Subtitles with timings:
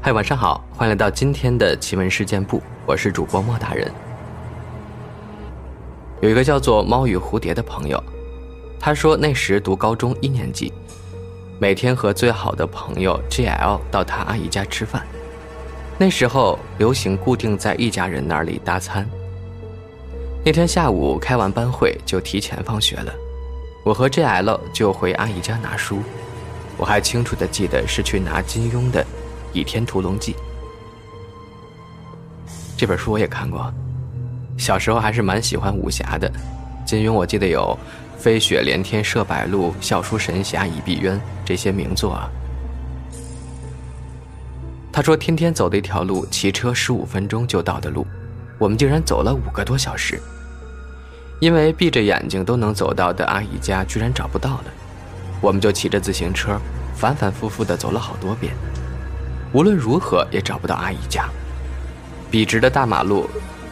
[0.00, 3.90] 嗨，晚上好，欢迎来到今天的奇闻事件部，我是主播莫大人。
[6.20, 8.02] 有一个叫做猫与蝴蝶的朋友，
[8.78, 10.72] 他说那时读高中一年级，
[11.58, 15.04] 每天和最好的朋友 JL 到他阿姨家吃饭。
[15.98, 19.04] 那时候流行固定在一家人那里搭餐。
[20.44, 23.12] 那天下午开完班会就提前放学了，
[23.84, 25.98] 我和 JL 就回阿姨家拿书。
[26.76, 29.02] 我还清楚的记得是去拿金庸的。
[29.58, 30.34] 《倚天屠龙记》
[32.76, 33.74] 这本书我也看过，
[34.56, 36.30] 小时候还是蛮喜欢武侠的。
[36.86, 37.76] 金庸我记得有
[38.16, 42.30] “飞雪连天射白鹿，笑书神侠倚碧鸳”这些名作啊。
[44.92, 48.06] 他说天天走的一条路，骑车十五分钟就到的路，
[48.60, 50.22] 我们竟然走了五个多小时。
[51.40, 54.64] 因为闭着眼睛都能走到的阿姨家居然找不到了，
[55.40, 56.60] 我们就骑着自行车
[56.94, 58.54] 反反复复的走了好多遍。
[59.52, 61.28] 无论如何也找不到阿姨家，
[62.30, 63.28] 笔直的大马路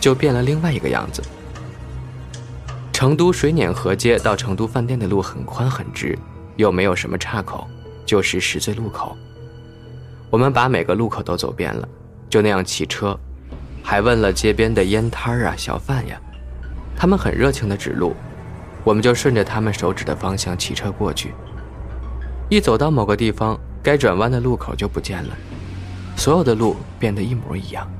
[0.00, 1.22] 就变了另外一个样子。
[2.92, 6.18] 成都水碾河街到成都饭店的路很宽很直，
[6.56, 7.66] 又没有什么岔口，
[8.04, 9.16] 就是十字路口。
[10.28, 11.88] 我们把每个路口都走遍了，
[12.28, 13.18] 就那样骑车，
[13.82, 16.20] 还问了街边的烟摊儿啊、小贩呀，
[16.96, 18.14] 他们很热情的指路，
[18.84, 21.32] 我们就顺着他们手指的方向骑车过去。
[22.48, 25.30] 一走到某个地方，该转弯的路口就不见了。
[26.20, 27.90] 所有的路变得一模一样。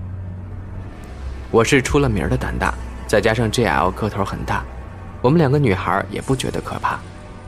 [1.51, 2.75] 我是出了名的胆大，
[3.07, 4.63] 再加上 JL 个头很大，
[5.23, 6.99] 我们两个女孩也不觉得可怕，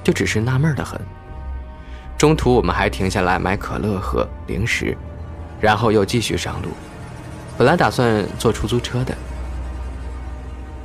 [0.03, 0.98] 就只是纳闷的很。
[2.17, 4.97] 中途我们还停下来买可乐喝、零食，
[5.61, 6.70] 然后又继续上路。
[7.59, 9.15] 本来打算坐出租车的，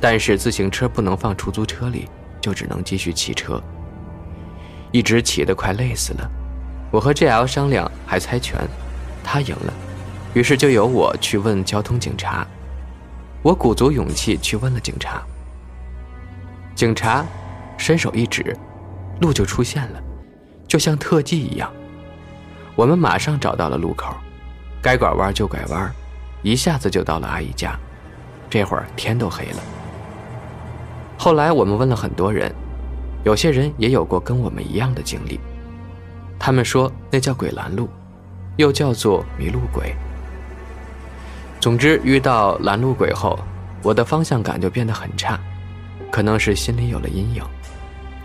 [0.02, 2.06] 但是自行车不能放出租车里，
[2.42, 3.58] 就只能继续骑车。
[4.92, 6.30] 一直骑得快累死了，
[6.90, 8.54] 我和 JL 商量还猜拳。
[9.22, 9.72] 他赢了，
[10.34, 12.46] 于是就由我去问交通警察。
[13.42, 15.22] 我鼓足勇气去问了警察。
[16.74, 17.24] 警察
[17.76, 18.56] 伸手一指，
[19.20, 20.02] 路就出现了，
[20.66, 21.72] 就像特技一样。
[22.74, 24.14] 我们马上找到了路口，
[24.80, 25.92] 该拐弯就拐弯，
[26.42, 27.78] 一下子就到了阿姨家。
[28.50, 29.60] 这会儿天都黑了。
[31.18, 32.54] 后来我们问了很多人，
[33.24, 35.40] 有些人也有过跟我们一样的经历，
[36.38, 37.88] 他们说那叫鬼拦路。
[38.58, 39.94] 又叫做迷路鬼。
[41.60, 43.38] 总之，遇到拦路鬼后，
[43.82, 45.38] 我的方向感就变得很差，
[46.10, 47.42] 可能是心里有了阴影。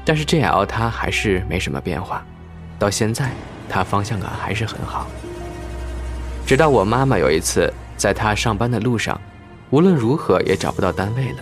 [0.04, 2.26] 但是 JL 他还是没什么变化，
[2.80, 3.30] 到现在
[3.70, 5.08] 他方向感还是很好。
[6.48, 9.20] 直到我妈妈有一次在他上班的路上，
[9.70, 11.40] 无论如何也找不到单位了，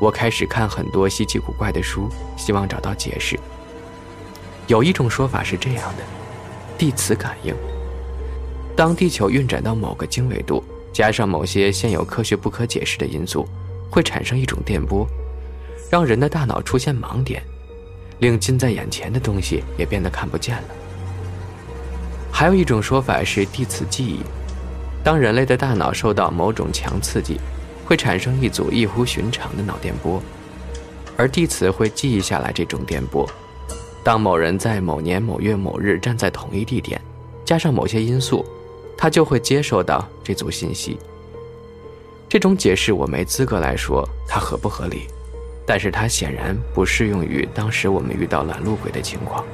[0.00, 2.08] 我开始看很多稀奇古怪的书，
[2.38, 3.38] 希望找到解释。
[4.66, 6.02] 有一种说法是这样的：
[6.78, 7.54] 地磁感应。
[8.78, 10.62] 当地球运转到某个经纬度，
[10.92, 13.44] 加上某些现有科学不可解释的因素，
[13.90, 15.04] 会产生一种电波，
[15.90, 17.42] 让人的大脑出现盲点，
[18.20, 20.68] 令近在眼前的东西也变得看不见了。
[22.30, 24.20] 还有一种说法是地磁记忆，
[25.02, 27.40] 当人类的大脑受到某种强刺激，
[27.84, 30.22] 会产生一组异乎寻常的脑电波，
[31.16, 33.28] 而地磁会记忆下来这种电波。
[34.04, 37.00] 当某人在某年某月某日站在同一地点，
[37.44, 38.46] 加上某些因素。
[38.98, 40.98] 他就会接受到这组信息。
[42.28, 45.06] 这种解释我没资格来说它合不合理，
[45.64, 49.44] 但是它显然不适用于当时我们遇到拦路鬼的情况。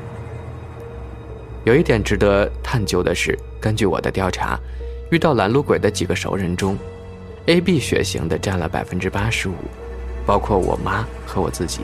[1.65, 4.59] 有一点值得探究的是，根据我的调查，
[5.11, 6.77] 遇到拦路鬼的几个熟人中
[7.47, 9.55] ，AB 血型的占了百分之八十五，
[10.27, 11.83] 包括我妈和我自己。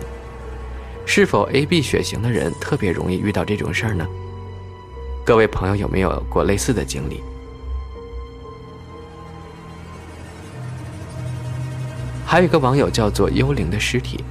[1.07, 4.07] 是否 AB 血型的人特别容易遇到这种事儿呢？
[5.25, 7.23] 各位朋友有没有过类似的经历？
[12.31, 14.23] 还有一个网友叫做“幽灵的尸体”，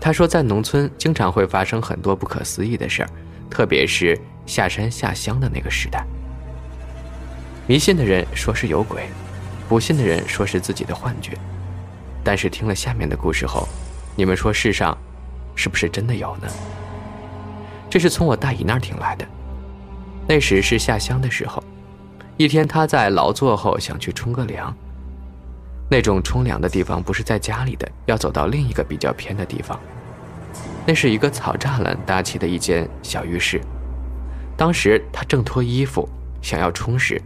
[0.00, 3.10] 他说在农村经常会发生很多不可思议的事儿，
[3.48, 6.04] 特别是下山下乡的那个时代。
[7.68, 9.04] 迷信的人说是有鬼，
[9.68, 11.38] 不信的人说是自己的幻觉。
[12.24, 13.68] 但是听了下面的故事后，
[14.16, 14.98] 你们说世上
[15.54, 16.48] 是不是真的有呢？
[17.88, 19.24] 这是从我大姨那儿听来的。
[20.26, 21.62] 那时是下乡的时候，
[22.36, 24.76] 一天他在劳作后想去冲个凉。
[25.90, 29.78] 那种冲凉的地方不是在家里的，要走到另一个比较偏的地方。
[30.86, 33.60] 那是一个草栅栏搭起的一间小浴室。
[34.56, 36.08] 当时他正脱衣服
[36.40, 37.20] 想要冲时，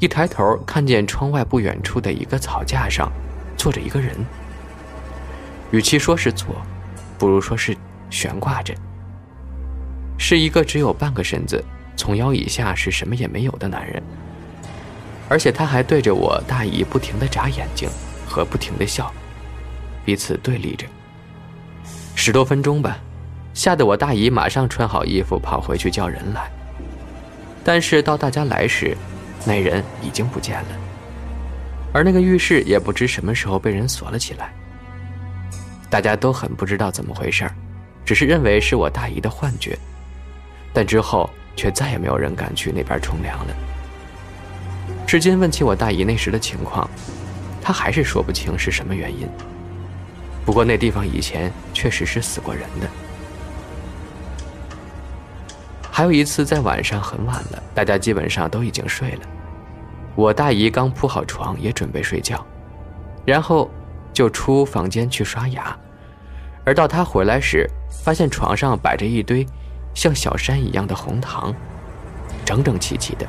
[0.00, 3.10] 一抬头看见窗外不远处的一个草架上
[3.56, 4.16] 坐着一个人。
[5.70, 6.56] 与其说是坐，
[7.16, 7.76] 不如说是
[8.10, 8.74] 悬挂着。
[10.18, 11.64] 是一个只有半个身子，
[11.96, 14.02] 从腰以下是什么也没有的男人。
[15.32, 17.88] 而且他还对着我大姨不停的眨眼睛
[18.28, 19.10] 和不停的笑，
[20.04, 20.86] 彼此对立着。
[22.14, 22.98] 十多分钟吧，
[23.54, 26.50] 吓得我大姨马上穿好衣服跑回去叫人来。
[27.64, 28.94] 但是到大家来时，
[29.46, 30.68] 那人已经不见了，
[31.94, 34.52] 而那个浴室也不知什么时候被人锁了起来。
[35.88, 37.50] 大家都很不知道怎么回事
[38.04, 39.78] 只是认为是我大姨的幻觉。
[40.74, 43.56] 但之后却再也没有人敢去那边冲凉了。
[45.06, 46.88] 至今问起我大姨那时的情况，
[47.60, 49.28] 她还是说不清是什么原因。
[50.44, 52.88] 不过那地方以前确实是死过人的。
[55.90, 59.20] 还有一次在晚上很晚了，大家基本上都已经睡了，
[60.16, 62.44] 我大姨刚铺好床也准备睡觉，
[63.26, 63.70] 然后
[64.12, 65.76] 就出房间去刷牙，
[66.64, 67.68] 而到她回来时，
[68.02, 69.46] 发现床上摆着一堆
[69.94, 71.54] 像小山一样的红糖，
[72.42, 73.26] 整整齐齐的，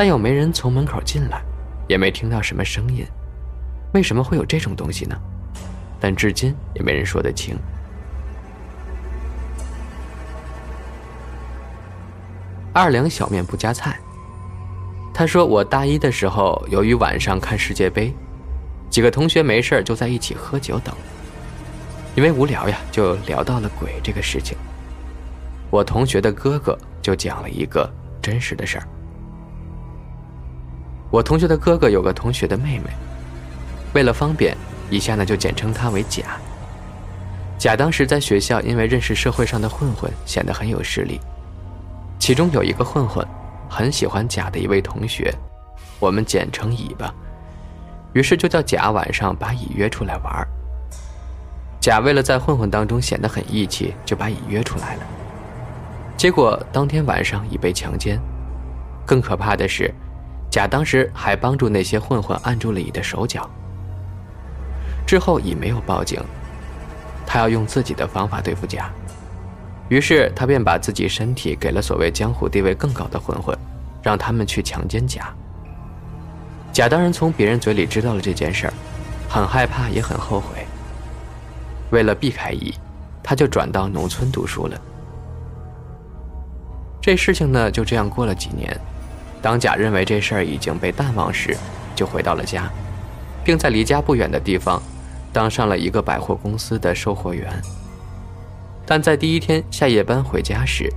[0.00, 1.42] 但又没人从门口进来，
[1.86, 3.04] 也没听到什么声音，
[3.92, 5.14] 为什么会有这种东西呢？
[6.00, 7.54] 但至今也没人说得清。
[12.72, 14.00] 二两小面不加菜。
[15.12, 18.10] 他说：“我大一的时候，由于晚上看世界杯，
[18.88, 20.94] 几个同学没事就在一起喝酒等。
[22.14, 24.56] 因为无聊呀，就聊到了鬼这个事情。
[25.68, 27.86] 我同学的哥哥就讲了一个
[28.22, 28.88] 真实的事儿。
[31.10, 32.90] 我同学的哥哥有个同学的妹妹，
[33.94, 34.56] 为了方便，
[34.88, 36.22] 以下呢就简称他为甲。
[37.58, 41.20] 甲当时在学校，因为认识社会上的混混，显得很有势力。”
[42.18, 43.26] 其中有一个混混，
[43.68, 45.34] 很喜欢甲的一位同学，
[45.98, 47.12] 我们简称乙吧。
[48.12, 50.46] 于是就叫甲晚上把乙约出来玩。
[51.80, 55.02] 甲为了在混混当中显得很义气，就把乙约出来了。
[56.16, 58.20] 结果当天晚上乙被强奸，
[59.06, 59.92] 更可怕的是，
[60.50, 63.48] 甲当时还帮助那些混混按住了乙的手脚。
[65.06, 66.20] 之后乙没有报警，
[67.24, 68.90] 他要用自己的方法对付甲。
[69.88, 73.56] 于是他便把自己身体给了所谓江湖地位更高的混混，
[74.02, 75.32] 让他们去强奸甲。
[76.72, 78.72] 甲当然从别人嘴里知道了这件事儿，
[79.28, 80.64] 很害怕也很后悔。
[81.90, 82.72] 为了避开乙，
[83.22, 84.80] 他就转到农村读书了。
[87.00, 88.78] 这事情呢就这样过了几年，
[89.42, 91.56] 当甲认为这事儿已经被淡忘时，
[91.94, 92.70] 就回到了家，
[93.44, 94.82] 并在离家不远的地方，
[95.32, 97.50] 当上了一个百货公司的售货员。
[98.84, 100.92] 但在第一天下夜班回家时，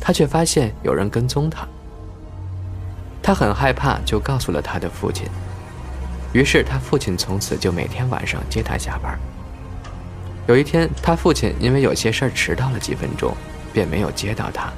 [0.00, 1.66] 他却发现有人跟踪他。
[3.22, 5.26] 他很害怕，就告诉了他的父亲。
[6.32, 9.18] 于是他父亲从此就每天晚上接他下班。
[10.46, 13.34] 有一天，他父亲因为有些事儿迟到了几分钟，
[13.72, 14.70] 便没有接到他。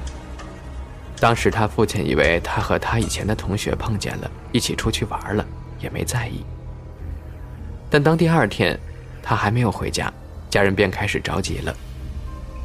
[1.19, 5.45] 当时他父亲以为他和他以前的同学碰见了，一起出去玩了，
[5.79, 6.45] 也没在意。
[7.89, 8.79] 但当第二天，
[9.23, 10.13] 他还没有回家，
[10.49, 11.75] 家人便开始着急了。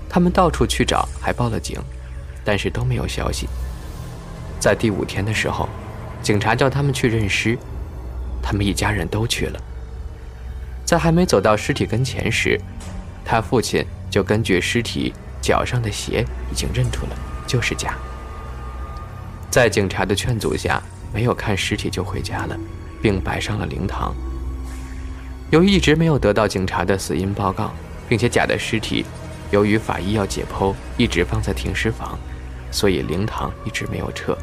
[0.09, 1.81] 他们到处去找，还报了警，
[2.45, 3.49] 但是都没有消息。
[4.61, 5.67] 在第五天的时候，
[6.23, 7.57] 警察叫他们去认尸，
[8.43, 9.59] 他们一家人都去了。
[10.85, 12.61] 在还没走到尸体跟前时，
[13.25, 17.17] 他父亲就根据尸体脚上的鞋已经认出了
[17.47, 17.97] 就是甲。
[19.53, 20.83] 在警察的劝阻下，
[21.13, 22.57] 没有看尸体就回家了，
[23.03, 24.15] 并摆上了灵堂。
[25.51, 27.71] 由于一直没有得到警察的死因报告，
[28.09, 29.05] 并且甲的尸体。
[29.51, 32.19] 由于法医要解剖，一直放在停尸房，
[32.71, 34.35] 所以灵堂一直没有撤。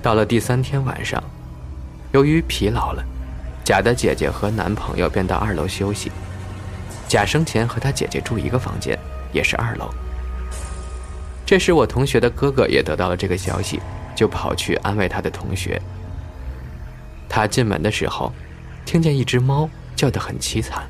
[0.00, 1.22] 到了第三天晚上，
[2.12, 3.04] 由于疲劳了，
[3.62, 6.10] 甲的姐姐和男朋友便到二楼休息。
[7.06, 8.98] 甲生前和他姐姐住一个房间，
[9.34, 9.90] 也是二楼。
[11.46, 13.80] 这时我同学的哥哥也得到了这个消息，
[14.14, 15.80] 就跑去安慰他的同学。
[17.28, 18.32] 他进门的时候，
[18.84, 20.84] 听见一只猫叫得很凄惨。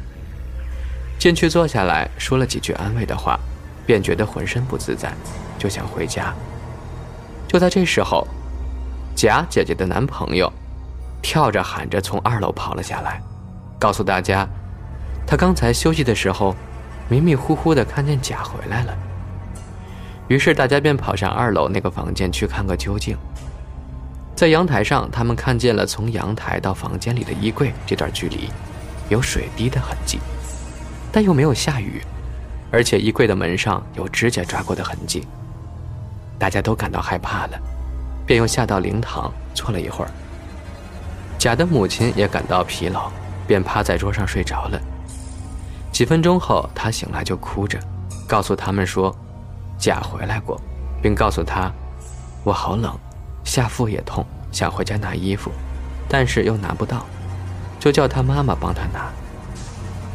[1.19, 3.39] 进去坐下来说了几句安慰的话，
[3.87, 5.13] 便觉得浑身不自在，
[5.59, 6.35] 就想回家。
[7.49, 8.27] 就在这时候，
[9.17, 10.53] 贾姐姐的男朋友
[11.23, 13.21] 跳着喊着从二楼跑了下来，
[13.79, 14.47] 告诉大家，
[15.27, 16.55] 他刚才休息的时候
[17.09, 18.97] 迷迷糊糊的看见贾回来了。
[20.29, 23.17] 于是大家便跑上二楼那个房间去看个究竟。
[24.35, 28.51] 在阳台上，他们看见了从阳台到房间里的衣柜这段距离
[29.09, 30.19] 有水滴的痕迹。
[31.13, 32.03] 但又没有下雨，
[32.73, 35.25] 而且衣柜的门上有指甲抓过的痕迹。
[36.37, 37.59] 大家都感到害怕了，
[38.27, 40.11] 便又下到灵堂坐了一会儿。
[41.39, 43.13] 甲的母亲也感到疲劳，
[43.47, 44.81] 便趴在桌上睡着了。
[45.93, 47.79] 几分钟后，他醒来就哭着，
[48.27, 49.15] 告诉他们说，
[49.85, 50.59] 甲回来过，
[51.03, 51.71] 并告诉他，
[52.43, 52.99] 我好冷，
[53.45, 55.51] 下腹也痛，想回家拿衣服，
[56.09, 57.05] 但是又拿不到，
[57.79, 59.13] 就叫他妈妈帮他拿。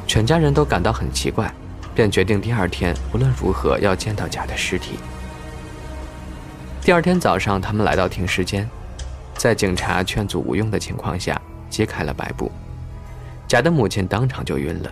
[0.07, 1.53] 全家人都感到很奇怪，
[1.93, 4.97] 便决定第二天无论如何要见到甲的尸体。
[6.81, 8.67] 第二天早上，他们来到停尸间，
[9.35, 12.51] 在警察劝阻无用的情况下，揭开了白布。
[13.47, 14.91] 甲的母亲当场就晕了。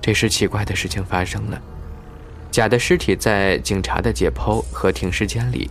[0.00, 1.60] 这时，奇怪的事情发生了：
[2.56, 5.70] 甲的尸体在警察的解剖和停尸间里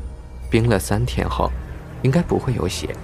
[0.52, 1.52] 冰了三天后，
[2.04, 2.96] 应该不会有血，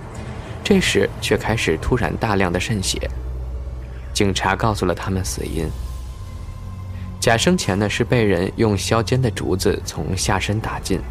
[0.63, 3.09] 这时却开始突然大量的渗血。
[4.13, 5.67] 警察告诉了他们死因：
[7.19, 11.01] 甲生前呢是被人用削尖的竹子从下身打进。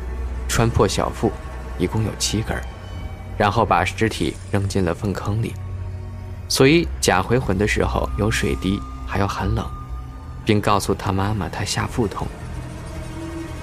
[0.48, 1.32] 穿破小腹，
[1.76, 2.56] 一共有七根，
[3.36, 5.52] 然后把尸体扔进了粪坑里。
[6.48, 9.68] 所以甲回魂的时候有水滴，还有寒冷，
[10.44, 12.28] 并告诉他妈妈他下腹痛。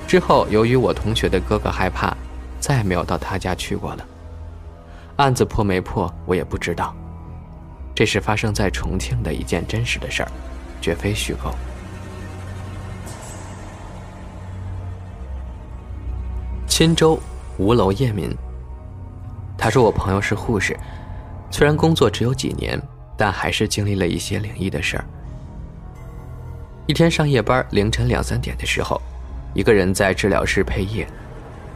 [0.07, 2.15] 之后由于我同学的哥哥害怕，
[2.61, 4.05] 再也没有到他家去过了。
[5.17, 6.95] 案子破没破，我也不知道。
[7.93, 10.31] 这是发生在重庆的一件真实的事儿，
[10.79, 11.53] 绝非虚构。
[16.67, 17.19] 钦州
[17.57, 18.33] 吴楼叶民。
[19.57, 20.77] 他说：“我朋友是护士，
[21.49, 22.79] 虽然工作只有几年，
[23.17, 25.05] 但还是经历了一些灵异的事儿。
[26.85, 29.01] 一天上夜班，凌晨两三点的时候，
[29.53, 31.07] 一个人在治疗室配夜，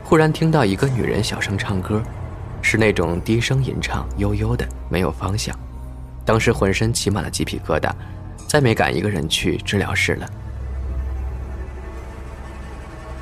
[0.04, 2.02] 忽然听到一个女人小声唱歌，
[2.62, 5.58] 是那种低声吟唱，悠悠的，没有方向。
[6.24, 7.92] 当时浑身起满了鸡皮疙瘩，
[8.48, 10.28] 再没敢一个人去治疗室了。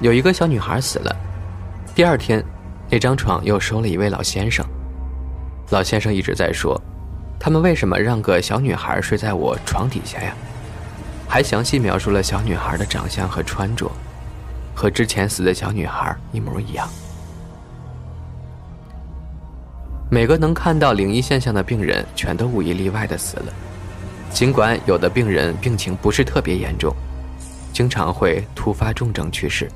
[0.01, 1.15] 有一个小女孩死了。”
[1.95, 2.43] 第二天，
[2.89, 4.65] 那张床又收了一位老先生。
[5.71, 6.79] 老先生一直在说
[7.39, 10.33] ：“他们为什么让个小女孩睡在我床底下呀？”
[11.27, 13.91] 还详细描述了小女孩的长相和穿着，
[14.79, 16.87] 和之前死的小女孩一模一样。
[20.09, 23.53] 每个能看到灵异现象的病人，全都无一例外的死了。
[24.31, 26.95] 尽管有的病人病情不是特别严重，
[27.73, 29.69] 经常会突发重症去世。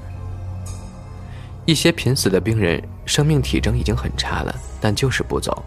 [1.66, 5.66] 一些濒死的病人，生命体征已经很差了，但就是不走。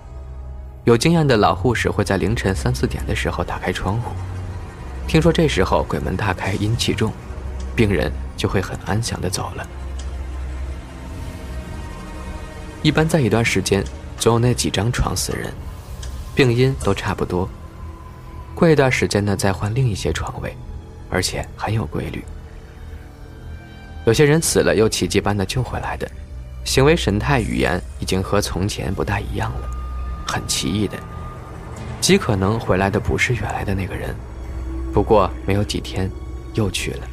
[0.84, 4.12] 有经验的老护士会在凌晨三四点的时候打开窗户，
[5.06, 7.12] 听说这时候鬼门大开，阴气重，
[7.76, 9.68] 病人就会很安详的走了。
[12.82, 13.84] 一般在一段时间，
[14.18, 15.52] 总有那几张床死人，
[16.34, 17.48] 病因都差不多。
[18.54, 20.56] 过一段时间呢，再换另一些床位，
[21.10, 22.24] 而且很有规律。
[24.06, 26.08] 有些人死了又奇迹般的救回来的，
[26.64, 29.68] 行为神态语言已经和从前不大一样了，
[30.26, 30.96] 很奇异的，
[32.00, 34.14] 极可能回来的不是原来的那个人，
[34.92, 36.10] 不过没有几天，
[36.54, 37.08] 又去了。